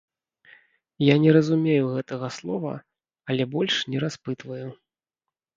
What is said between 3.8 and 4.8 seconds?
не распытваю.